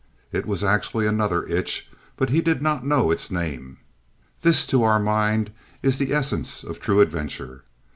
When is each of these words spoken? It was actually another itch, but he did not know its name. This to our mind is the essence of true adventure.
It 0.31 0.47
was 0.47 0.63
actually 0.63 1.05
another 1.05 1.45
itch, 1.45 1.87
but 2.17 2.31
he 2.31 2.41
did 2.41 2.59
not 2.59 2.83
know 2.83 3.11
its 3.11 3.29
name. 3.29 3.77
This 4.41 4.65
to 4.65 4.81
our 4.81 4.97
mind 4.99 5.51
is 5.83 5.99
the 5.99 6.11
essence 6.11 6.63
of 6.63 6.79
true 6.79 7.01
adventure. 7.01 7.63